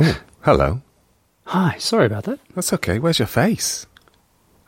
[0.00, 0.82] Oh, hello.
[1.46, 2.40] Hi, sorry about that.
[2.54, 2.98] That's okay.
[2.98, 3.86] Where's your face?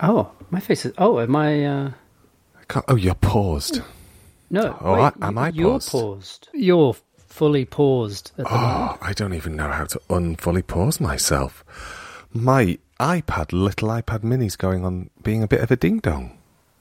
[0.00, 0.92] Oh, my face is.
[0.98, 1.64] Oh, am I.
[1.64, 1.90] Uh,
[2.58, 3.80] I can't, oh, you're paused.
[4.50, 4.76] no.
[4.80, 5.90] Oh, wait, I- am I You're paused?
[5.90, 6.48] paused.
[6.52, 8.72] You're fully paused at the moment.
[8.72, 11.64] Oh, I don't even know how to unfully pause myself.
[12.32, 16.36] My iPad, little iPad mini's going on being a bit of a ding dong.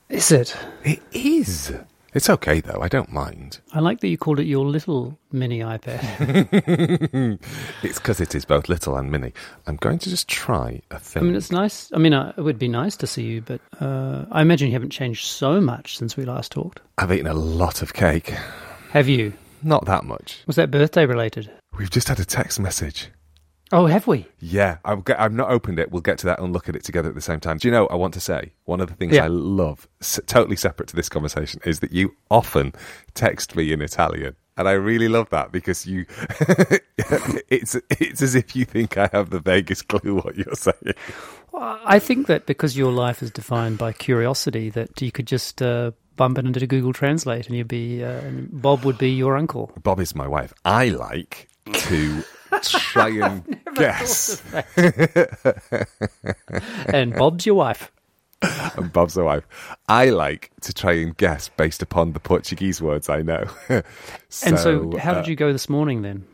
[0.10, 0.56] Is it?
[0.84, 1.74] It is.
[2.16, 2.80] It's okay though.
[2.82, 3.60] I don't mind.
[3.74, 7.40] I like that you called it your little mini iPad.
[7.84, 9.34] It's because it is both little and mini.
[9.68, 11.24] I'm going to just try a thing.
[11.24, 11.92] I mean, it's nice.
[11.94, 14.74] I mean, uh, it would be nice to see you, but uh, I imagine you
[14.74, 16.80] haven't changed so much since we last talked.
[16.98, 18.34] I've eaten a lot of cake.
[18.92, 19.34] Have you?
[19.62, 20.42] Not that much.
[20.48, 21.52] Was that birthday related?
[21.78, 23.10] We've just had a text message.
[23.72, 24.28] Oh, have we?
[24.40, 25.92] Yeah, I've, get, I've not opened it.
[25.92, 27.58] We'll get to that and look at it together at the same time.
[27.58, 29.24] Do you know, I want to say, one of the things Yeah.
[29.26, 32.74] I love, s- totally separate to this conversation, is that you often
[33.16, 34.36] text me in Italian.
[34.58, 36.06] And I really love that because you,
[37.50, 40.94] it's, it's as if you think I have the vaguest clue what you're saying.
[41.52, 45.62] Well, I think that because your life is defined by curiosity, that you could just
[45.62, 49.36] uh, bump it into Google Translate, and you'd be uh, and Bob would be your
[49.38, 49.72] uncle.
[49.82, 50.54] Bob is my wife.
[50.66, 52.24] I like to
[52.62, 54.42] try and guess.
[56.88, 57.92] and Bob's your wife.
[58.42, 59.48] and Bob's the wife.
[59.88, 63.46] I like to try and guess based upon the Portuguese words I know.
[64.46, 66.26] And so, how uh, did you go this morning then?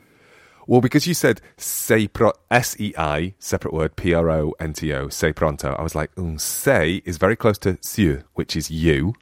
[0.65, 4.73] Well, because you said sei pro S E I separate word P R O N
[4.73, 8.55] T O sei pronto, I was like, mm, sei is very close to siu, which
[8.55, 9.13] is you.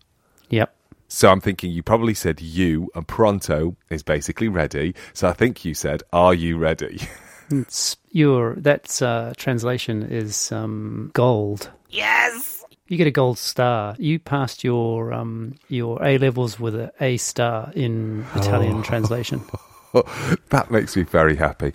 [0.50, 0.73] Yep.
[1.09, 4.93] So I'm thinking you probably said you, and pronto is basically ready.
[5.13, 6.99] So I think you said, "Are you ready?"
[7.52, 11.71] It's your that uh, translation is um, gold.
[11.89, 12.63] Yes.
[12.87, 13.95] You get a gold star.
[13.97, 18.83] You passed your um, your A levels with a A star in Italian Oh.
[18.83, 19.41] translation.
[20.49, 21.73] that makes me very happy.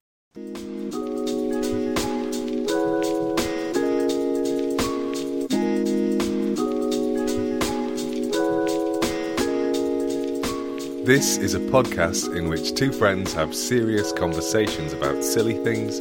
[11.04, 15.98] This is a podcast in which two friends have serious conversations about silly things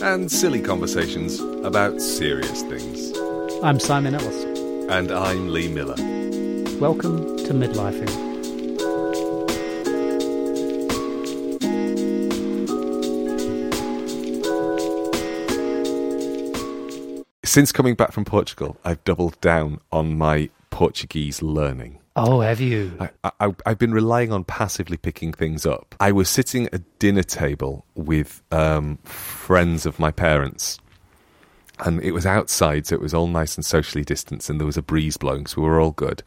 [0.00, 3.12] and silly conversations about serious things.
[3.62, 4.44] I'm Simon Ellis.
[4.88, 5.96] And I'm Lee Miller.
[6.80, 8.08] Welcome to midlifing.
[17.44, 21.98] Since coming back from Portugal, I've doubled down on my Portuguese learning.
[22.18, 22.96] Oh, have you?
[22.98, 25.94] I, I, I've been relying on passively picking things up.
[26.00, 30.78] I was sitting at a dinner table with um, friends of my parents,
[31.80, 34.76] and it was outside, so it was all nice and socially distanced, and there was
[34.76, 36.22] a breeze blowing, so we were all good.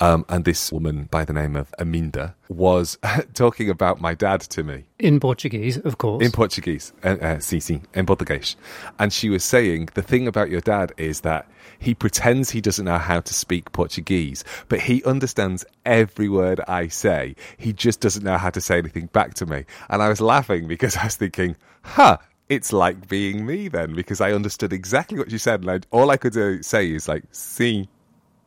[0.00, 2.98] Um, and this woman by the name of Aminda was
[3.34, 6.24] talking about my dad to me In Portuguese, of course.
[6.24, 8.56] in Portuguese, uh, uh, sim, sim, in Portuguese.
[8.98, 12.84] And she was saying the thing about your dad is that he pretends he doesn't
[12.84, 17.36] know how to speak Portuguese, but he understands every word I say.
[17.56, 19.64] He just doesn't know how to say anything back to me.
[19.88, 22.18] And I was laughing because I was thinking, huh.
[22.50, 26.10] It's like being me then, because I understood exactly what you said, and I, all
[26.10, 27.88] I could uh, say is like "see,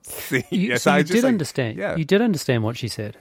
[0.03, 1.77] see." you, Yes, so I you did like, understand.
[1.77, 3.15] Yeah, You did understand what she said.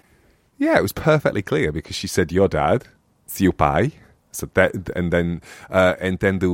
[0.59, 2.85] yeah, it was perfectly clear because she said your dad,
[3.27, 3.93] seu pai,
[4.33, 6.51] so that, and then uh, entendo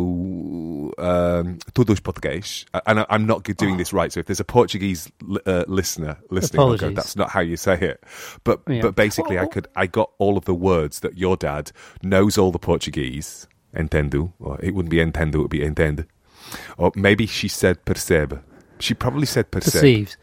[0.98, 2.64] um, todos português.
[2.86, 4.12] And I, I'm not doing this right.
[4.12, 7.78] So if there's a Portuguese li- uh, listener listening, go, that's not how you say
[7.80, 8.02] it.
[8.44, 8.82] But Yeah.
[8.82, 9.48] but basically, I Oh.
[9.48, 11.72] could I got all of the words that your dad
[12.02, 13.46] knows all the Portuguese.
[13.74, 16.06] Entendo, or it wouldn't be entendo, it would be entende.
[16.78, 18.40] Or maybe she said percebe.
[18.78, 19.72] She probably said percebe.
[19.72, 20.16] Perceives.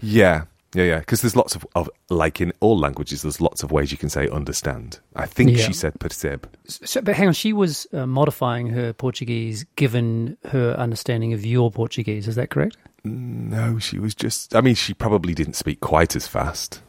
[0.00, 0.44] Yeah,
[0.74, 0.98] yeah, yeah.
[0.98, 4.08] Because there's lots of, of, like in all languages, there's lots of ways you can
[4.08, 4.98] say understand.
[5.14, 5.64] I think Yeah.
[5.66, 6.44] she said percebe.
[6.66, 11.70] So, but hang on, she was uh, modifying her Portuguese given her understanding of your
[11.70, 12.26] Portuguese.
[12.26, 12.76] Is that correct?
[13.04, 14.54] No, she was just.
[14.56, 16.82] I mean, she probably didn't speak quite as fast.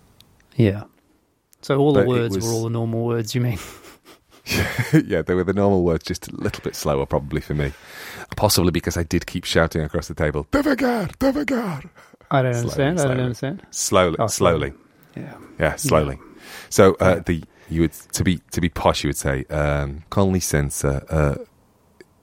[0.56, 0.86] Yeah.
[1.62, 3.36] So all the But it words was- were all the normal words.
[3.36, 3.60] You mean?
[5.06, 7.74] yeah, they were the normal words, just a little bit slower, probably for me.
[8.36, 11.90] Possibly because I did keep shouting across the table, devagar, devagar.
[12.32, 13.00] I don't Slowly, understand.
[13.00, 13.62] I don't understand.
[13.72, 14.74] Slowly, Oh, slowly.
[15.16, 15.34] Yeah.
[15.60, 16.20] Yeah, slowly.
[16.70, 20.32] So uh, the you would to be to be posh, you would say, um, com
[20.32, 21.36] licença, uh,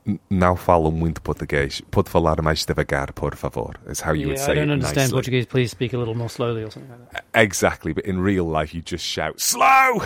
[0.06, 1.80] n- não falo muito português.
[1.90, 3.74] Pode falar mais devagar, por favor.
[3.88, 5.12] Is how you would yeah, say I don't it understand nicely.
[5.12, 5.46] Portuguese.
[5.46, 7.24] Please speak a little more slowly or something like that.
[7.34, 10.00] Exactly, but in real life, you just shout slow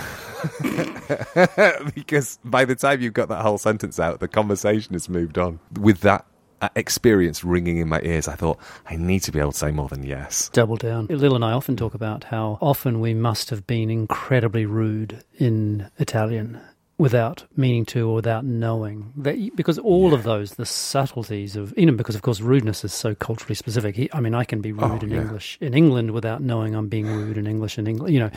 [1.94, 5.58] because by the time you've got that whole sentence out, the conversation has moved on.
[5.80, 6.24] With that
[6.60, 9.70] uh, experience ringing in my ears, I thought I need to be able to say
[9.70, 10.48] more than yes.
[10.52, 11.06] Double down.
[11.08, 15.88] Lil and I often talk about how often we must have been incredibly rude in
[15.98, 16.60] Italian
[16.98, 20.16] without meaning to or without knowing that because all yeah.
[20.16, 24.12] of those the subtleties of you know because of course rudeness is so culturally specific
[24.12, 25.20] i mean i can be oh, rude oh, in yeah.
[25.20, 28.30] english in england without knowing i'm being rude in english in england you know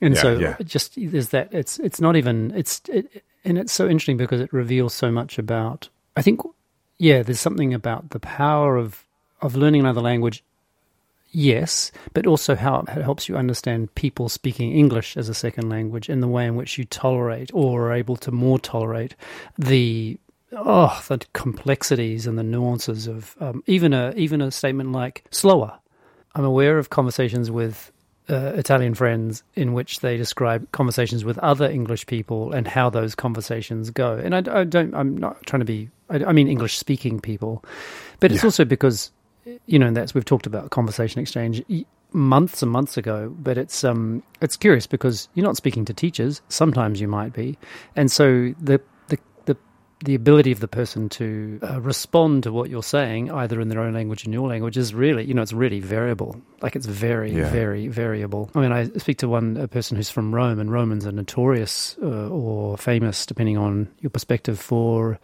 [0.00, 3.86] and yeah, so just there's that it's it's not even it's it, and it's so
[3.86, 6.40] interesting because it reveals so much about i think
[6.98, 9.04] yeah there's something about the power of
[9.42, 10.44] of learning another language
[11.36, 16.08] yes, but also how it helps you understand people speaking English as a second language
[16.08, 19.14] and the way in which you tolerate or are able to more tolerate
[19.58, 20.18] the
[20.52, 25.78] oh the complexities and the nuances of um, even a even a statement like slower.
[26.34, 27.92] I'm aware of conversations with
[28.30, 33.14] uh, Italian friends in which they describe conversations with other English people and how those
[33.14, 34.14] conversations go.
[34.16, 37.64] And I, I don't, I'm not trying to be, I, I mean English speaking people,
[38.20, 38.48] but it's yeah.
[38.48, 39.12] also because
[39.66, 41.62] you know, and that's we've talked about conversation exchange
[42.12, 46.40] months and months ago, but it's um it's curious because you're not speaking to teachers.
[46.48, 47.58] Sometimes you might be,
[47.94, 48.80] and so the
[50.04, 53.80] the ability of the person to uh, respond to what you're saying, either in their
[53.80, 56.40] own language or in your language, is really, you know, it's really variable.
[56.60, 57.50] Like it's very, yeah.
[57.50, 58.50] very variable.
[58.54, 62.28] I mean, I speak to one person who's from Rome, and Romans are notorious uh,
[62.28, 65.18] or famous, depending on your perspective, for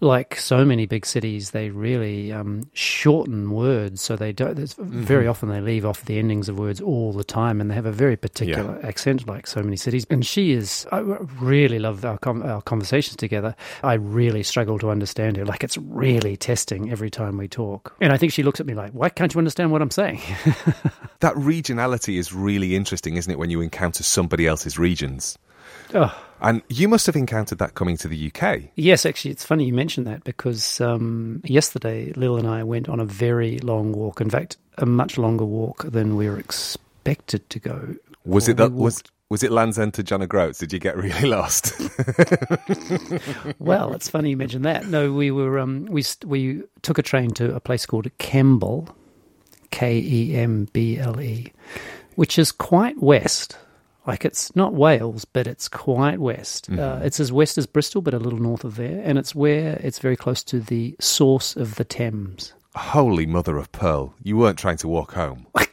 [0.00, 4.02] like so many big cities, they really um, shorten words.
[4.02, 4.56] So they don't.
[4.56, 5.02] Mm-hmm.
[5.02, 7.86] Very often they leave off the endings of words all the time, and they have
[7.86, 8.86] a very particular yeah.
[8.86, 10.06] accent, like so many cities.
[10.10, 10.86] And she is.
[10.92, 13.54] I really love our com- our conversations together.
[13.82, 15.44] I really struggle to understand her.
[15.44, 17.94] Like it's really testing every time we talk.
[18.00, 20.20] And I think she looks at me like, why can't you understand what I'm saying?
[21.20, 25.38] that regionality is really interesting, isn't it, when you encounter somebody else's regions?
[25.94, 26.14] Oh.
[26.40, 28.62] And you must have encountered that coming to the UK.
[28.74, 32.98] Yes, actually, it's funny you mentioned that because um, yesterday Lil and I went on
[32.98, 34.20] a very long walk.
[34.20, 37.94] In fact, a much longer walk than we were expected to go.
[38.24, 40.58] Was it that was was it Land's End to John O'Groats?
[40.58, 41.72] Did you get really lost?
[43.58, 44.88] well, it's funny you mentioned that.
[44.88, 48.94] No, we were um, we we took a train to a place called Kemble,
[49.70, 51.50] K E M B L E,
[52.14, 53.56] which is quite west.
[54.06, 56.70] Like it's not Wales, but it's quite west.
[56.70, 56.80] Mm-hmm.
[56.80, 59.80] Uh, it's as west as Bristol, but a little north of there, and it's where
[59.82, 62.52] it's very close to the source of the Thames.
[62.76, 64.14] Holy mother of pearl!
[64.22, 65.46] You weren't trying to walk home.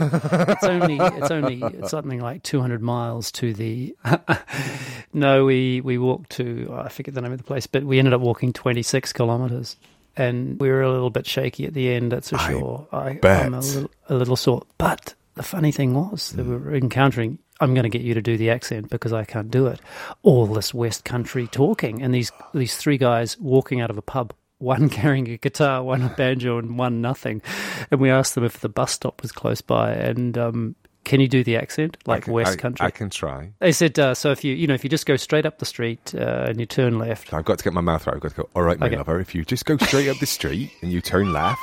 [0.00, 3.94] it's only it's only it's something like 200 miles to the
[5.12, 7.98] no we we walked to oh, i forget the name of the place but we
[7.98, 9.76] ended up walking 26 kilometers.
[10.16, 12.86] And we were a little bit shaky at the end that's for I sure.
[12.92, 14.62] I, i'm a little, a little sore.
[14.78, 16.50] But the funny thing was that hmm.
[16.50, 19.50] we were encountering I'm going to get you to do the accent because I can't
[19.50, 19.80] do it.
[20.22, 24.34] All this West Country talking, and these these three guys walking out of a pub
[24.64, 27.42] one carrying a guitar, one a banjo, and one nothing.
[27.90, 30.74] And we asked them if the bus stop was close by, and um,
[31.04, 32.86] can you do the accent like can, West I, Country?
[32.86, 33.50] I can try.
[33.58, 34.30] They said uh, so.
[34.30, 36.66] If you you know if you just go straight up the street uh, and you
[36.66, 38.16] turn left, I've got to get my mouth right.
[38.16, 38.48] I've got to go.
[38.56, 38.96] All right, my okay.
[38.96, 39.20] lover.
[39.20, 41.62] If you just go straight up the street and you turn left,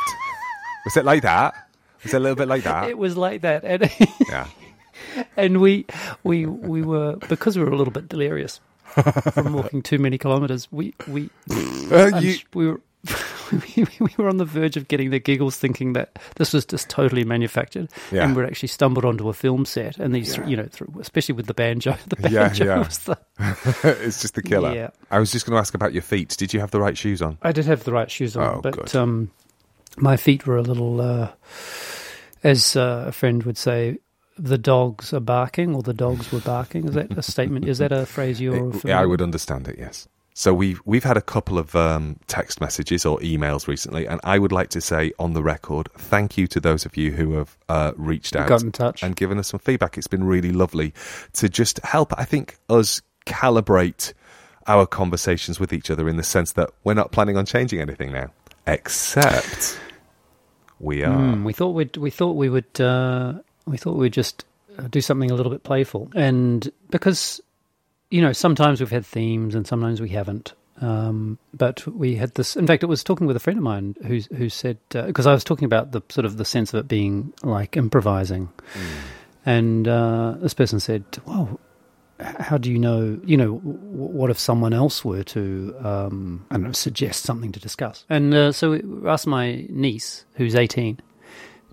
[0.85, 1.55] was it like that?
[2.03, 2.89] Was it a little bit like that?
[2.89, 3.91] It was like that, and
[4.29, 4.47] yeah.
[5.35, 5.85] And we
[6.23, 8.59] we we were because we were a little bit delirious
[9.33, 10.67] from walking too many kilometres.
[10.71, 11.29] We we
[11.91, 12.35] uh, you...
[12.53, 12.81] we were.
[13.75, 13.87] we,
[14.17, 17.89] were on the verge of getting the giggles, thinking that this was just totally manufactured,
[18.11, 18.23] yeah.
[18.23, 19.97] and we'd actually stumbled onto a film set.
[19.97, 20.45] And these, yeah.
[20.45, 20.67] you know,
[20.99, 23.17] especially with the banjo, the banjo yeah, was the.
[24.03, 24.73] it's just the killer.
[24.73, 24.89] Yeah.
[25.09, 26.35] I was just going to ask about your feet.
[26.37, 27.37] Did you have the right shoes on?
[27.41, 29.31] I did have the right shoes on, oh, but um,
[29.97, 31.31] my feet were a little, uh,
[32.43, 33.97] as uh, a friend would say,
[34.37, 36.87] the dogs are barking or the dogs were barking.
[36.87, 37.67] Is that a statement?
[37.67, 38.69] Is that a phrase you're?
[38.69, 39.77] It, yeah, I would understand it.
[39.77, 40.07] Yes.
[40.33, 44.39] So we've we've had a couple of um, text messages or emails recently, and I
[44.39, 47.57] would like to say on the record, thank you to those of you who have
[47.67, 49.97] uh, reached out, got in touch, and given us some feedback.
[49.97, 50.93] It's been really lovely
[51.33, 52.13] to just help.
[52.17, 54.13] I think us calibrate
[54.67, 58.11] our conversations with each other in the sense that we're not planning on changing anything
[58.13, 58.31] now,
[58.67, 59.79] except
[60.79, 61.13] we are.
[61.13, 63.33] Mm, we thought we'd we thought we would uh,
[63.65, 64.45] we thought we'd just
[64.79, 67.41] uh, do something a little bit playful, and because
[68.11, 70.53] you know, sometimes we've had themes and sometimes we haven't.
[70.81, 72.55] Um, but we had this.
[72.55, 75.31] In fact, it was talking with a friend of mine who who said because uh,
[75.31, 78.81] I was talking about the sort of the sense of it being like improvising, mm.
[79.45, 81.59] and uh, this person said, "Well,
[82.19, 83.19] how do you know?
[83.23, 87.59] You know, what if someone else were to um, I don't know suggest something to
[87.59, 90.99] discuss?" And uh, so we asked my niece, who's eighteen,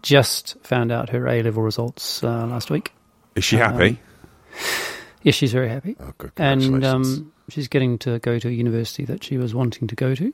[0.03, 2.93] just found out her A level results uh, last week.
[3.37, 3.89] Is she happy?
[3.89, 3.99] Um,
[5.23, 5.97] Yes, she's very happy.
[5.99, 6.33] Oh, good.
[6.37, 10.15] And um, she's getting to go to a university that she was wanting to go
[10.15, 10.33] to.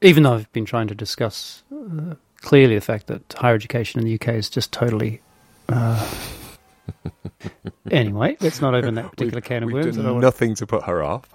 [0.00, 4.06] Even though I've been trying to discuss uh, clearly the fact that higher education in
[4.06, 5.20] the UK is just totally
[5.68, 6.08] uh,
[7.90, 9.86] anyway, let's not open that particular can of worms.
[9.86, 11.28] I don't done want- nothing to put her off.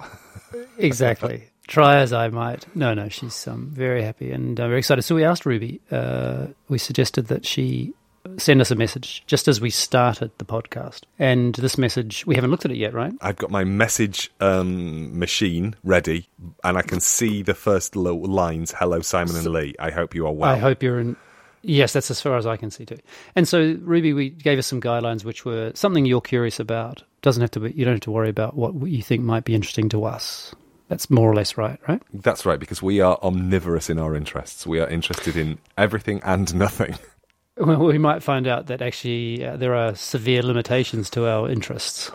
[0.78, 1.50] exactly.
[1.68, 2.66] Try as I might.
[2.76, 5.04] No, no, she's um, very happy and uh, very excited.
[5.04, 7.94] So we asked Ruby, uh, we suggested that she
[8.38, 11.01] send us a message just as we started the podcast.
[11.20, 13.13] And this message, we haven't looked at it yet, right?
[13.22, 16.27] I've got my message um, machine ready,
[16.63, 18.74] and I can see the first lines.
[18.77, 19.75] Hello, Simon and Lee.
[19.80, 20.50] I hope you are well.
[20.50, 21.15] I hope you're in.
[21.62, 22.98] Yes, that's as far as I can see too.
[23.36, 27.03] And so, Ruby, we gave us some guidelines, which were something you're curious about.
[27.22, 27.72] Doesn't have to be.
[27.72, 30.53] You don't have to worry about what you think might be interesting to us.
[30.89, 32.01] That's more or less right, right?
[32.13, 34.68] That's right, because we are omnivorous in our interests.
[34.68, 36.98] We are interested in everything and nothing.
[37.58, 42.12] Well, we might find out that actually uh, there are severe limitations to our interests.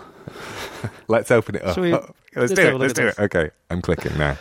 [1.09, 1.77] Let's open it up.
[1.77, 2.75] We- let's, let's do it.
[2.79, 3.19] Let's do this.
[3.19, 3.23] it.
[3.23, 4.37] Okay, I'm clicking now.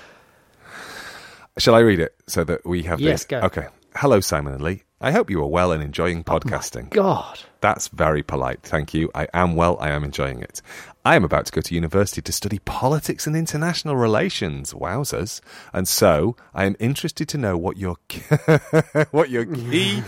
[1.58, 3.26] Shall I read it so that we have Yes, this?
[3.26, 3.40] go.
[3.48, 3.68] Okay.
[3.96, 4.84] Hello, Simon and Lee.
[5.02, 6.90] I hope you are well and enjoying podcasting.
[6.92, 8.62] God, That's very polite.
[8.64, 9.10] Thank you.
[9.16, 9.78] I am well.
[9.80, 10.62] I am enjoying it.
[11.06, 14.74] I am about to go to university to study politics and international relations.
[14.74, 15.42] Wowzers.
[15.74, 17.96] And so I am interested to know what your
[19.12, 20.04] what your key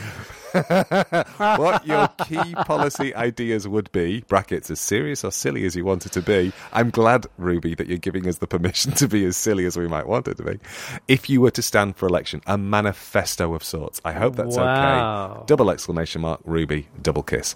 [1.38, 4.22] what your key policy ideas would be.
[4.28, 6.52] Brackets as serious or silly as you want it to be.
[6.74, 9.88] I'm glad, Ruby, that you're giving us the permission to be as silly as we
[9.88, 10.60] might want it to be.
[11.08, 14.02] If you were to stand for election, a manifesto of sorts.
[14.06, 15.32] I hope that's Wow.
[15.36, 15.44] okay.
[15.46, 17.56] Double exclamation mark, Ruby, double kiss.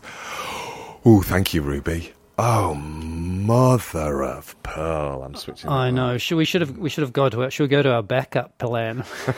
[1.06, 2.14] Oh, thank you, Ruby.
[2.40, 5.22] Oh, mother of pearl!
[5.24, 5.70] I'm switching.
[5.70, 6.18] I know.
[6.18, 8.02] Should we should have we should have gone to our, should we go to our
[8.02, 9.04] backup plan?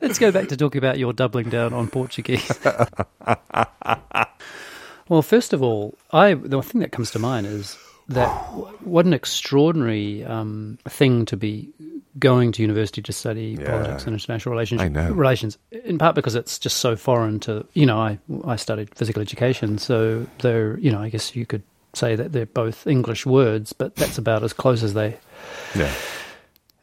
[0.00, 2.58] Let's go back to talking about your doubling down on Portuguese.
[5.08, 8.28] well, first of all, I the thing that comes to mind is that
[8.84, 11.68] what an extraordinary um, thing to be
[12.18, 13.70] going to university to study Yeah.
[13.70, 14.80] politics and international relations.
[14.82, 15.10] I know.
[15.12, 19.22] relations in part because it's just so foreign to you know I I studied physical
[19.22, 21.62] education, so they're you know I guess you could
[21.94, 25.16] say that they're both English words, but that's about as close as they
[25.74, 25.92] Yeah.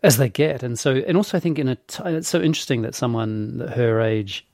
[0.04, 0.64] as they get.
[0.64, 3.72] And so, and also, I think in a t- it's so interesting that someone that
[3.72, 4.46] her age,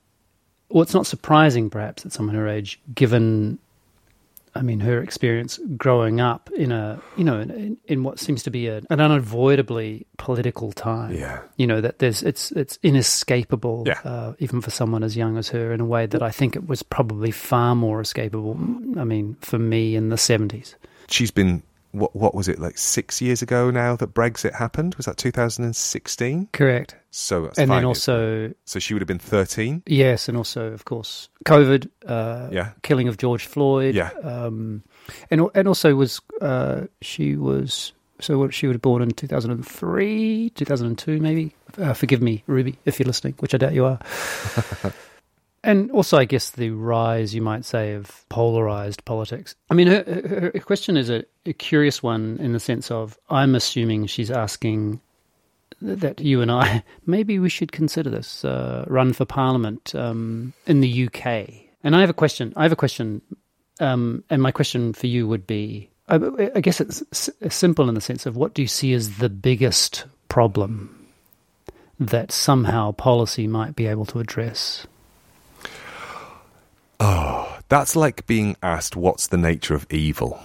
[0.70, 3.60] well, it's not surprising perhaps that someone her age, given,
[4.58, 8.50] I mean, her experience growing up in a, you know, in, in what seems to
[8.50, 11.14] be a, an unavoidably political time.
[11.14, 11.42] Yeah.
[11.58, 14.00] You know that there's it's it's inescapable, Yeah.
[14.06, 16.68] uh, even for someone as young as her, in a way that I think it
[16.68, 18.98] was probably far more escapable.
[18.98, 20.76] I mean, for me in the seventies.
[21.10, 21.62] She's been
[21.98, 22.16] what?
[22.16, 24.96] What was it like six years ago now that Brexit happened?
[24.96, 26.50] Was that 2016?
[26.54, 26.96] Correct.
[27.12, 29.84] So that's And then also So she would have been 13.
[29.86, 32.72] Yes, and also, of course, COVID, uh, Yeah.
[32.84, 34.10] killing of George Floyd, Yeah.
[34.24, 34.84] um,
[35.32, 39.28] and and also was uh, she was so what she would have born in two
[39.28, 41.54] thousand and three, two thousand and two, maybe.
[41.78, 44.00] Uh, forgive me, Ruby, if you're listening, which I doubt you are.
[45.66, 49.56] and also, I guess the rise, you might say, of polarized politics.
[49.72, 53.56] I mean, her, her, question is a, a curious one in the sense of I'm
[53.56, 55.02] assuming she's asking
[55.82, 60.82] that you and I maybe we should consider this uh, run for parliament um, in
[60.82, 61.50] the UK.
[61.84, 62.54] And I have a question.
[62.56, 63.22] I have a question,
[63.80, 66.20] um, and my question for you would be: I,
[66.56, 69.30] I guess it's s- simple in the sense of what do you see as the
[69.30, 71.08] biggest problem
[72.00, 74.86] that somehow policy might be able to address?
[77.00, 80.40] Oh, that's like being asked what's the nature of evil.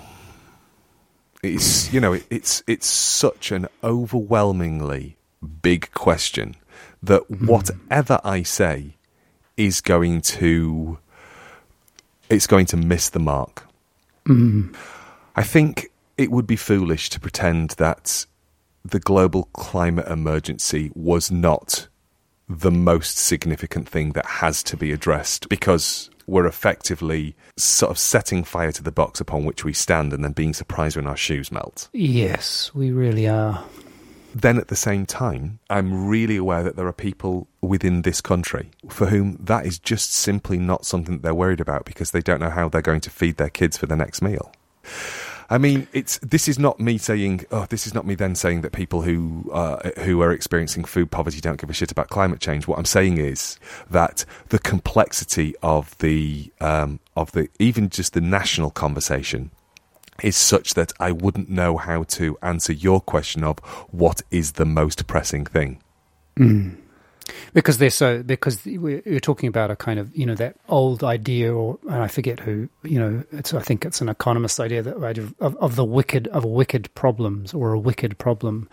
[1.43, 5.17] It's you know it, it's it's such an overwhelmingly
[5.63, 6.57] big question
[7.03, 7.47] that hmm.
[7.47, 8.97] whatever I say
[9.57, 10.99] is going to
[12.29, 13.67] it's going to miss the mark.
[14.27, 14.73] Hmm.
[15.37, 18.27] I think it would be foolish to pretend that
[18.85, 21.89] the global climate emergency was not
[22.49, 28.45] the most significant thing that has to be addressed because we're effectively sort of setting
[28.45, 31.51] fire to the box upon which we stand and then being surprised when our shoes
[31.51, 31.89] melt.
[31.93, 33.65] Yes, we really are.
[34.33, 38.71] Then at the same time, I'm really aware that there are people within this country
[38.89, 42.41] for whom that is just simply not something that they're worried about because they don't
[42.41, 44.53] know how they're going to feed their kids for the next meal.
[45.53, 48.61] I mean, it's this is not me saying, oh, this is not me then saying
[48.61, 52.39] that people who uh, who are experiencing food poverty don't give a shit about climate
[52.39, 52.69] change.
[52.69, 53.59] What I'm saying is
[53.91, 59.51] that the complexity of the um, of the even just the national conversation
[60.23, 63.59] is such that I wouldn't know how to answer your question of
[63.91, 65.81] what is the most pressing thing.
[67.53, 71.05] Because they're so because we're you're talking about a kind of you know that old
[71.05, 74.83] idea or and I forget who you know it's I think it's an economist idea
[74.83, 78.69] that idea of, of the wicked of wicked problems or a wicked problem.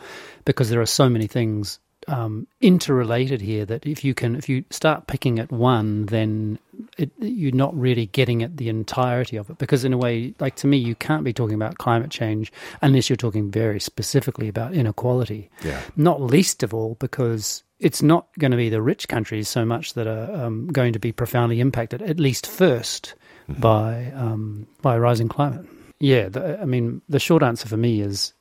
[0.46, 4.64] Because there are so many things um, interrelated here that if you can if you
[4.70, 6.58] start picking at one then
[6.98, 9.58] it, you're not really getting at the entirety of it.
[9.58, 13.10] Because in a way like to me you can't be talking about climate change unless
[13.10, 15.50] you're talking very specifically about inequality.
[15.64, 15.82] Yeah.
[15.96, 19.94] not least of all because it's not going to be the rich countries so much
[19.94, 23.14] that are um, going to be profoundly impacted at least 1st
[23.60, 25.66] by um, by rising climate
[26.00, 28.34] yeah the, i mean the short answer for me is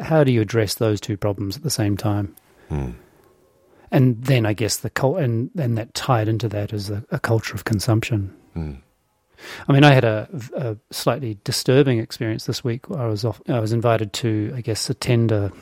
[0.00, 2.34] how do you address those two problems at the same time
[2.72, 2.92] Hmm.
[3.90, 7.20] and then I guess the cult, and then that tied into that is a, a
[7.20, 8.34] culture of consumption.
[8.54, 8.74] Hmm.
[9.68, 12.90] I mean, I had a, a slightly disturbing experience this week.
[12.90, 15.52] I was off, I was invited to, I guess, attend a,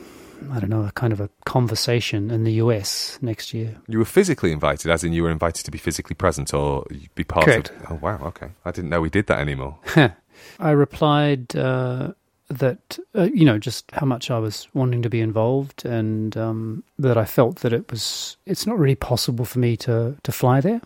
[0.51, 3.77] I don't know, a kind of a conversation in the US next year.
[3.87, 7.23] You were physically invited, as in you were invited to be physically present or be
[7.23, 7.69] part Correct.
[7.69, 7.91] of.
[7.91, 8.49] Oh wow, okay.
[8.65, 9.77] I didn't know we did that anymore.
[10.59, 12.13] I replied uh,
[12.49, 16.83] that uh, you know just how much I was wanting to be involved, and um,
[16.99, 20.61] that I felt that it was it's not really possible for me to to fly
[20.61, 20.81] there.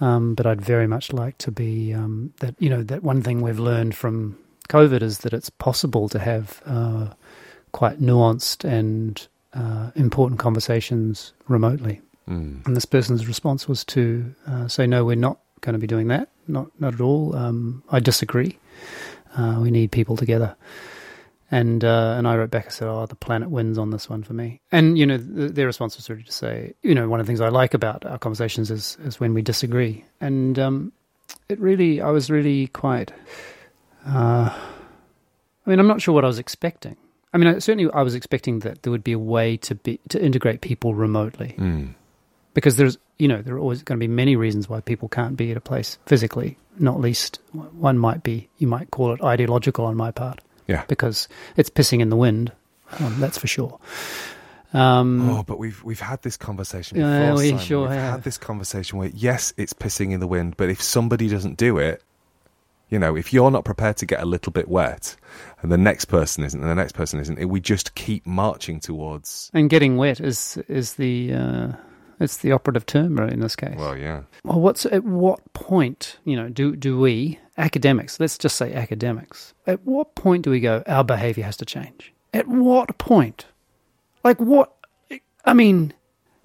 [0.00, 3.40] Um, but I'd very much like to be um, that you know that one thing
[3.40, 4.36] we've learned from
[4.68, 7.08] COVID is that it's possible to have uh,
[7.72, 12.00] quite nuanced and uh, important conversations remotely.
[12.28, 12.64] Mm.
[12.66, 16.08] And this person's response was to uh, say, "No, we're not going to be doing
[16.08, 16.28] that.
[16.46, 17.34] Not, not at all.
[17.34, 18.58] Um, I disagree.
[19.36, 20.56] Uh, we need people together."
[21.50, 22.66] And uh, and I wrote back.
[22.66, 25.52] I said, "Oh, the planet wins on this one for me." And you know, th-
[25.52, 28.06] their response was really to say, "You know, one of the things I like about
[28.06, 30.92] our conversations is is when we disagree." And um,
[31.48, 33.12] it really, I was really quite.
[34.06, 34.48] Uh,
[35.64, 36.96] I mean, I'm not sure what I was expecting.
[37.34, 39.98] I mean, I, certainly I was expecting that there would be a way to be
[40.10, 41.94] to integrate people remotely Mm.
[42.54, 45.36] because there's you know there are always going to be many reasons why people can't
[45.36, 49.84] be at a place physically not least one might be you might call it ideological
[49.84, 50.84] on my part Yeah.
[50.88, 52.52] because it's pissing in the wind
[53.00, 53.78] um, that's for sure
[54.74, 57.36] um, Oh, but we've we've had this conversation Yeah, before.
[57.42, 57.64] we Simon.
[57.64, 58.12] sure we've have.
[58.12, 61.76] had this conversation where yes, it's pissing in the wind, but if somebody doesn't do
[61.78, 62.02] it,
[62.92, 65.16] you know, if you're not prepared to get a little bit wet,
[65.62, 69.50] and the next person isn't, and the next person isn't, we just keep marching towards.
[69.54, 71.72] and getting wet is is the uh,
[72.20, 76.18] it's the operative term right, in this case Well, yeah, Well, what's at what point,
[76.24, 78.20] you know, do do we academics?
[78.20, 79.54] Let's just say academics.
[79.66, 80.82] At what point do we go?
[80.86, 82.12] Our behaviour has to change.
[82.34, 83.46] At what point?
[84.22, 84.70] Like what?
[85.46, 85.94] I mean,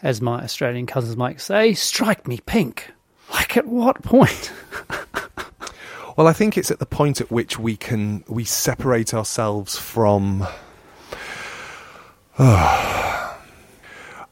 [0.02, 2.94] as my Australian cousins might say, strike me pink.
[3.34, 4.54] Like at what point?
[6.18, 10.46] Well, I think it's at the point at which we can we separate ourselves from.
[12.40, 13.36] I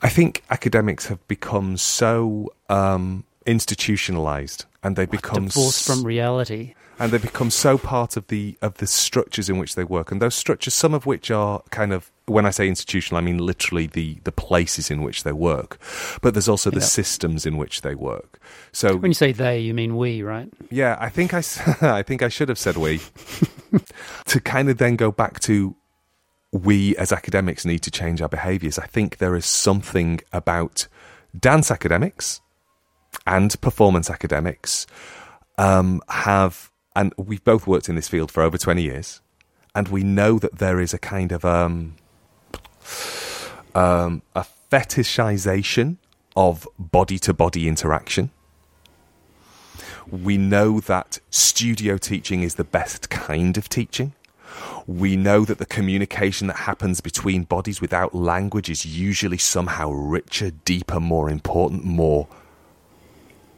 [0.09, 6.73] think academics have become so um, institutionalized, and they become Divorced s- from reality.
[6.99, 10.21] and they become so part of the of the structures in which they work and
[10.21, 13.87] those structures some of which are kind of when i say institutional i mean literally
[13.87, 15.77] the the places in which they work
[16.21, 16.85] but there's also the Yeah.
[16.85, 18.39] systems in which they work
[18.71, 20.49] so When you say they, you mean we, right?
[20.71, 21.37] yeah i think i
[21.81, 22.99] i think i should have said we
[24.25, 25.75] to kind of then go back to
[26.51, 30.87] we as academics need to change our behaviors i think there is something about
[31.37, 32.41] dance academics
[33.27, 34.85] and performance academics
[35.57, 39.21] um, have, and we've both worked in this field for over 20 years,
[39.73, 41.95] and we know that there is a kind of um,
[43.73, 45.97] um, a fetishization
[46.35, 48.31] of body to body interaction.
[50.09, 54.13] We know that studio teaching is the best kind of teaching.
[54.85, 60.51] We know that the communication that happens between bodies without language is usually somehow richer,
[60.51, 62.27] deeper, more important, more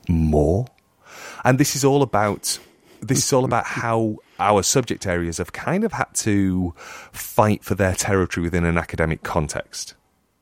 [0.07, 0.67] more.
[1.43, 2.59] And this is all about
[3.01, 6.73] this is all about how our subject areas have kind of had to
[7.12, 9.95] fight for their territory within an academic context.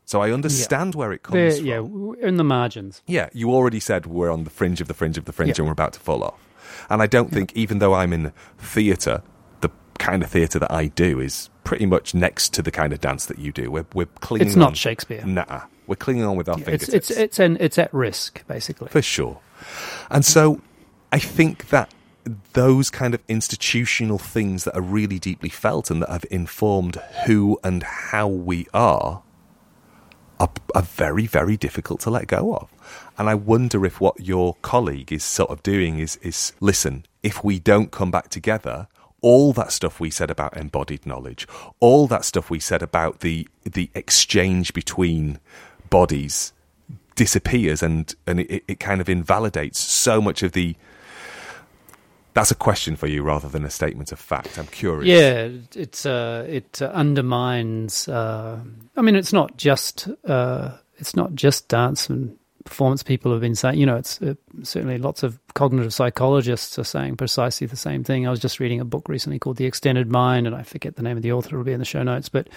[0.07, 2.15] So I understand where it They're, comes from.
[2.21, 3.01] yeah, in the margins.
[3.07, 5.63] Yeah, you already said we're on the fringe of the fringe of the fringe Yeah.
[5.63, 6.39] and we're about to fall off.
[6.89, 9.23] And I don't think, even though I'm in theatre,
[9.61, 13.01] the kind of theatre that I do is pretty much next to the kind of
[13.01, 13.71] dance that you do.
[13.71, 15.25] We're, we're clinging It's not on- Shakespeare.
[15.25, 16.93] Nah, we're clinging on with our It's fingertips.
[16.93, 18.89] it's it's an it's at risk basically.
[18.89, 19.39] For sure.
[20.11, 20.61] And so
[21.11, 21.91] I think that
[22.53, 27.59] those kind of institutional things that are really deeply felt and that have informed who
[27.63, 29.21] and how we are
[30.39, 32.69] are, are very, very difficult to let go of.
[33.17, 37.43] And I wonder if what your colleague is sort of doing is, is listen, if
[37.43, 38.87] we don't come back together,
[39.21, 41.47] all that stuff we said about embodied knowledge,
[41.79, 45.39] all that stuff we said about the the exchange between
[45.89, 46.53] bodies
[47.15, 50.75] disappears and and it, it kind of invalidates so much of the
[52.35, 56.05] that's a question for you rather than a statement of fact i'm curious Yeah, it's
[56.05, 58.07] uh, it undermines.
[58.07, 58.59] Uh,
[58.95, 63.55] I mean, it's not just uh, it's not just dance and performance people have been
[63.55, 68.03] saying, you know, it's uh, certainly lots of cognitive psychologists are saying precisely the same
[68.03, 68.27] thing.
[68.27, 71.03] I was just reading a book recently called The Extended Mind, and I forget the
[71.03, 72.49] name of the author, it'll be in the show notes, but,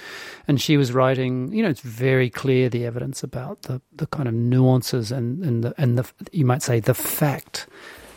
[0.48, 4.28] and she was writing, you know, it's very clear the evidence about the, the kind
[4.28, 7.66] of nuances and, and the, and the, you might say, the fact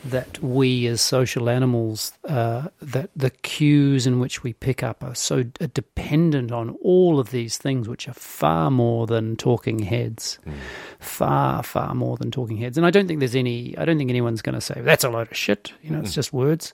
[0.06, 5.14] that we as social animals, uh, that the cues in which we pick up are
[5.14, 10.54] so dependent on all of these things, which are far more than talking heads, mm.
[11.00, 12.78] far, far more than talking heads.
[12.78, 15.10] And I don't think there's any, I don't think anyone's going to say, that's a
[15.10, 15.72] load of shit.
[15.84, 16.04] You know, mm.
[16.04, 16.74] it's just words.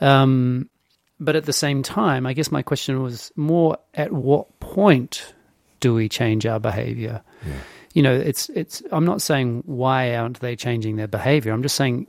[0.00, 0.68] Um,
[1.18, 5.34] but at the same time, I guess my question was more at what point
[5.80, 7.22] do we change our behavior?
[7.46, 7.54] Yeah
[7.94, 8.82] you know, it's it's.
[8.92, 11.52] I'm not saying why aren't they changing their behavior.
[11.52, 12.06] I'm just saying,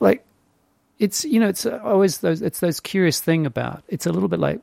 [0.00, 0.24] like,
[0.98, 2.42] it's you know, it's always those.
[2.42, 3.82] It's those curious thing about.
[3.88, 4.60] It's a little bit like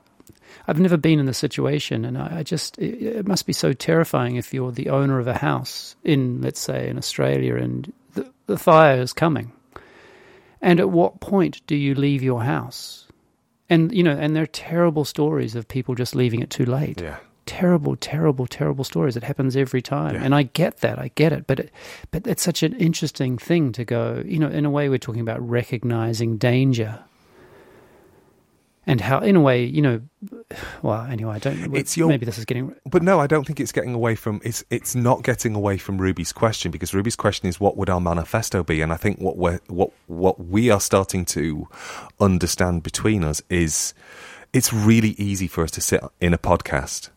[0.67, 3.73] I've never been in the situation, and I, I just it, it, must be so
[3.73, 8.31] terrifying if you're the owner of a house in, let's say, in Australia, and the,
[8.47, 9.51] the fire is coming.
[10.61, 13.07] And at what point do you leave your house?
[13.69, 17.01] And you know, and there are terrible stories of people just leaving it too late.
[17.01, 19.15] Yeah terrible, terrible, terrible stories.
[19.15, 20.23] It happens every time, yeah.
[20.23, 20.99] and I get that.
[20.99, 21.71] I get it, but it,
[22.11, 24.23] but it's such an interesting thing to go.
[24.25, 27.03] You know, in a way, we're talking about recognizing danger.
[28.85, 30.01] And how, in a way, you know,
[30.81, 31.73] well, anyway, I don't.
[31.73, 34.41] It's your, maybe this is getting, but no, I don't think it's getting away from.
[34.43, 38.01] It's it's not getting away from Ruby's question because Ruby's question is what would our
[38.01, 41.69] manifesto be, and I think what we what what we are starting to
[42.19, 43.93] understand between us is
[44.51, 47.09] it's really easy for us to sit in a podcast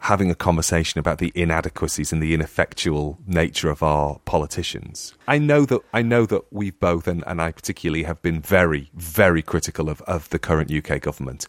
[0.00, 5.14] having a conversation about the inadequacies and the ineffectual nature of our politicians.
[5.28, 8.90] I know that I know that we've both and, and I particularly have been very,
[8.94, 11.46] very critical of, of the current UK government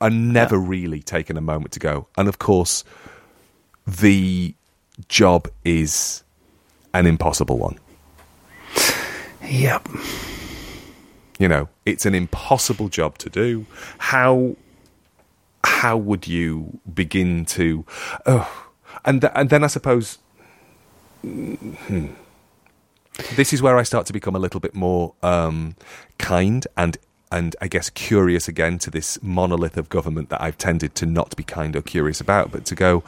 [0.00, 0.68] and never yeah.
[0.68, 2.06] really taken a moment to go.
[2.18, 2.84] And of course
[3.86, 4.54] the
[5.08, 6.22] job is
[6.92, 7.78] an impossible one.
[9.42, 9.88] Yep.
[11.38, 13.64] You know, it's an impossible job to do.
[13.98, 14.56] How
[15.76, 17.84] how would you begin to?
[18.24, 18.66] Oh,
[19.04, 20.18] and th- and then I suppose.
[21.22, 22.06] Hmm,
[23.34, 25.76] this is where I start to become a little bit more um,
[26.18, 26.96] kind and
[27.30, 31.36] and I guess curious again to this monolith of government that I've tended to not
[31.36, 33.02] be kind or curious about, but to go,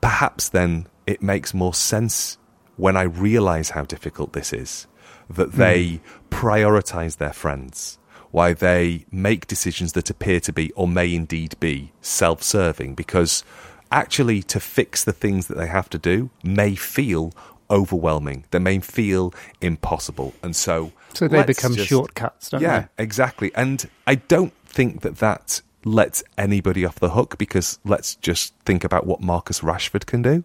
[0.00, 2.38] perhaps then it makes more sense
[2.76, 4.86] when I realize how difficult this is
[5.30, 6.00] that they mm.
[6.30, 7.98] prioritize their friends
[8.36, 13.42] why they make decisions that appear to be or may indeed be self serving because
[13.90, 17.32] actually to fix the things that they have to do may feel
[17.70, 18.44] overwhelming.
[18.50, 20.34] They may feel impossible.
[20.42, 20.92] And so.
[21.14, 22.76] So they become just, shortcuts, don't yeah, they?
[22.76, 23.52] Yeah, exactly.
[23.54, 28.84] And I don't think that that lets anybody off the hook because let's just think
[28.84, 30.44] about what Marcus Rashford can do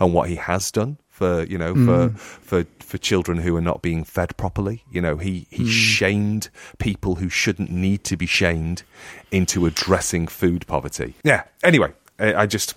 [0.00, 1.84] and what he has done for you know mm.
[1.84, 4.84] for for for children who are not being fed properly.
[4.90, 5.68] You know, he he mm.
[5.68, 8.84] shamed people who shouldn't need to be shamed
[9.32, 11.14] into addressing food poverty.
[11.24, 11.42] Yeah.
[11.64, 12.74] Anyway, I, I just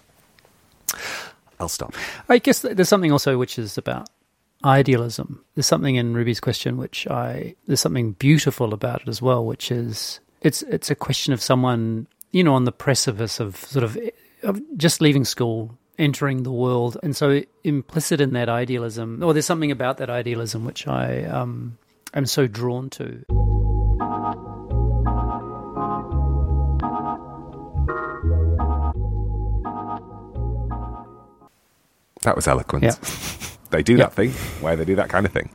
[1.60, 1.94] I'll stop.
[2.28, 4.10] I guess there's something also which is about
[4.66, 5.46] idealism.
[5.54, 9.72] There's something in Ruby's question which I there's something beautiful about it as well, which
[9.72, 13.98] is it's it's a question of someone you know on the precipice of sort of
[14.42, 16.98] of just leaving school entering the world.
[17.04, 21.78] And so, implicit in that idealism, or there's something about that idealism which I um,
[22.14, 23.24] am so drawn to.
[32.24, 32.84] That was eloquent.
[32.84, 32.96] Yeah.
[33.72, 35.50] they do that thing where they do that kind of thing.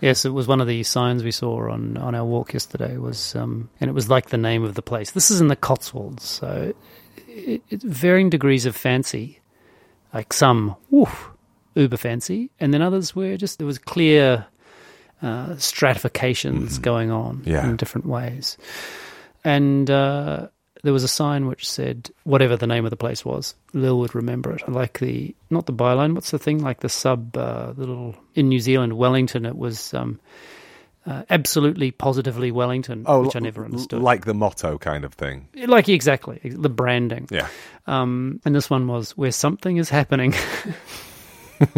[0.00, 2.96] Yes, it was one of the signs we saw on, on our walk yesterday.
[2.96, 5.12] Was um, and it was like the name of the place.
[5.12, 6.74] This is in the Cotswolds, so
[7.32, 9.40] it, it, varying degrees of fancy
[10.12, 11.30] like some woof,
[11.74, 14.46] uber fancy, and then others where just there was clear
[15.22, 16.82] uh, stratifications mm.
[16.82, 17.64] going on yeah.
[17.64, 18.58] in different ways.
[19.44, 20.48] And uh,
[20.82, 24.14] there was a sign which said whatever the name of the place was, Lil would
[24.14, 24.68] remember it.
[24.68, 26.62] Like the not the byline, what's the thing?
[26.62, 29.46] Like the sub, uh, the little in New Zealand, Wellington.
[29.46, 29.94] It was.
[29.94, 30.20] Um,
[31.06, 34.02] uh, absolutely positively Wellington, oh, which I never understood.
[34.02, 35.48] Like the motto kind of thing.
[35.66, 37.28] Like exactly the branding.
[37.30, 37.48] Yeah.
[37.86, 40.34] Um, and this one was where something is happening.
[41.62, 41.70] and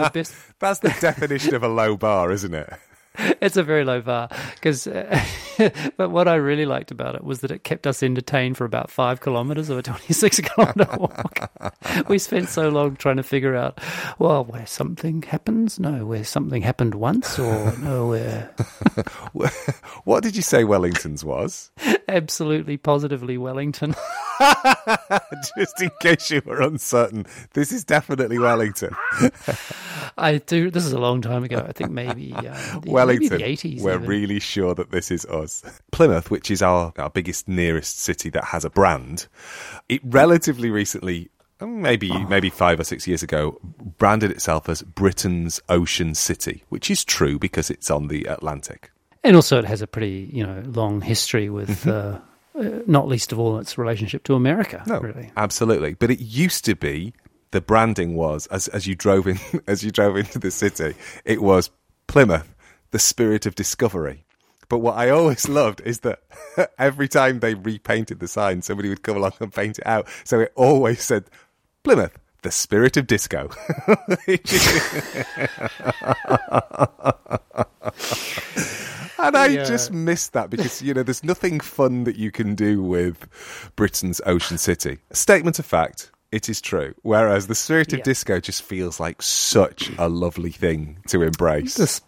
[0.00, 0.34] the best.
[0.58, 2.72] That's the definition of a low bar, isn't it?
[3.40, 5.22] it's a very low bar because uh,
[5.96, 8.90] but what i really liked about it was that it kept us entertained for about
[8.90, 11.50] five kilometers of a 26 kilometer walk.
[12.08, 13.78] We spent so long trying to figure out
[14.18, 18.54] well where something happens no where something happened once or no where
[20.04, 21.70] what did you say wellington's was?
[22.08, 23.94] Absolutely positively wellington
[25.56, 28.94] Just in case you were uncertain, this is definitely Wellington.
[30.18, 30.70] I do.
[30.70, 31.64] This is a long time ago.
[31.66, 32.42] I think maybe uh,
[32.80, 33.30] the, Wellington.
[33.30, 33.82] maybe the eighties.
[33.82, 35.62] We're really sure that this is us.
[35.90, 39.26] Plymouth, which is our, our biggest nearest city that has a brand,
[39.88, 41.30] it relatively recently
[41.66, 43.58] maybe maybe five or six years ago,
[43.98, 48.90] branded itself as Britain's ocean city, which is true because it's on the Atlantic.
[49.24, 51.86] And also, it has a pretty you know long history with.
[51.86, 52.18] Uh,
[52.54, 54.82] uh, not least of all its relationship to America.
[54.86, 55.30] No, really.
[55.36, 55.94] absolutely.
[55.94, 57.14] But it used to be
[57.50, 61.40] the branding was as as you drove in as you drove into the city, it
[61.42, 61.70] was
[62.06, 62.54] Plymouth,
[62.90, 64.24] the spirit of discovery.
[64.68, 66.20] But what I always loved is that
[66.78, 70.06] every time they repainted the sign, somebody would come along and paint it out.
[70.24, 71.24] So it always said
[71.84, 73.50] Plymouth, the spirit of disco.
[79.22, 79.64] And I Yeah.
[79.64, 83.26] just miss that because, you know, there's nothing fun that you can do with
[83.76, 84.98] Britain's Ocean City.
[85.10, 86.94] A statement of fact, it is true.
[87.02, 88.04] Whereas the spirit of Yeah.
[88.04, 91.74] disco just feels like such a lovely thing to embrace.
[91.74, 92.00] This,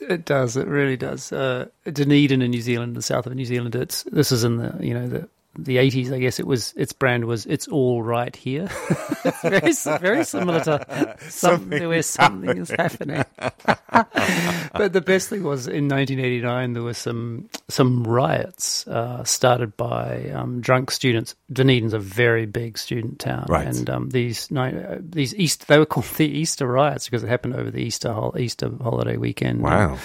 [0.00, 0.56] it does.
[0.56, 1.32] It really does.
[1.32, 3.74] Uh, Dunedin in New Zealand, the south of New Zealand.
[3.74, 6.10] It's this is in the you know the the eighties.
[6.12, 8.66] I guess it was its brand was "It's all right here."
[9.42, 13.24] very very similar to something where something is happening.
[14.72, 20.30] but the best thing was in 1989 there were some some riots uh, started by
[20.34, 21.34] um, drunk students.
[21.52, 23.66] Dunedin's a very big student town, Right.
[23.66, 27.54] and um, these uh, these East they were called the Easter riots because it happened
[27.54, 29.60] over the Easter hol- Easter holiday weekend.
[29.62, 29.98] Wow.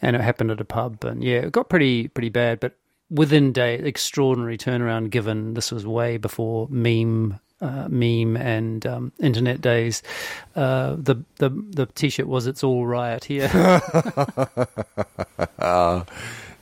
[0.00, 2.60] and it happened at a pub, and yeah, it got pretty pretty bad.
[2.60, 2.76] But
[3.12, 5.10] within day, extraordinary turnaround.
[5.10, 7.38] Given this was way before meme.
[7.60, 10.02] Uh, meme and um, internet days.
[10.56, 13.48] Uh, the the the t-shirt was "It's all right here."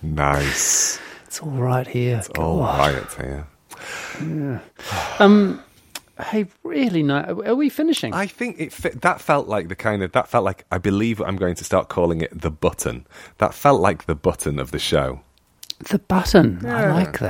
[0.02, 0.98] Nice.
[1.26, 2.22] it's all right here.
[2.38, 2.78] All God.
[2.94, 4.62] right here.
[5.18, 5.62] Um,
[6.22, 7.28] hey, really nice.
[7.28, 8.12] Are we finishing?
[8.14, 11.20] I think it fit, that felt like the kind of that felt like I believe
[11.20, 13.06] I'm going to start calling it the button.
[13.38, 15.20] That felt like the button of the show.
[15.88, 16.64] The button.
[16.66, 17.28] I like that.